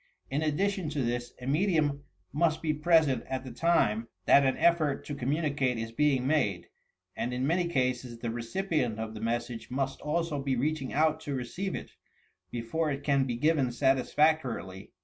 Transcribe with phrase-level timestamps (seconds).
[0.31, 5.05] In addition to this a medium must be present at the time that an effort
[5.05, 6.69] to communicate is being made,
[7.15, 11.35] and in many cases the recipient of the message must also be reaching out to
[11.35, 11.91] receive it,
[12.49, 14.91] before it can be given satisfactorily.